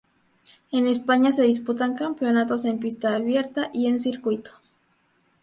[0.71, 4.49] En España se disputan campeonatos en pista abierta y en circuito.